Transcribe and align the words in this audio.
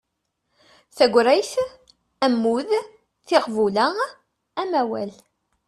Tagrayt, 0.95 1.53
ammud, 2.25 2.69
tiɣbula, 3.27 3.87
amawal 4.61 5.11